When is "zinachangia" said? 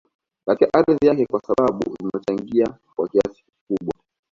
1.95-2.75